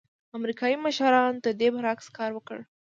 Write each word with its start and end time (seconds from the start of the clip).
امریکايي 0.37 0.75
مشرانو 0.85 1.43
د 1.45 1.47
دې 1.59 1.67
برعکس 1.75 2.07
کار 2.17 2.29
وکړ. 2.33 2.57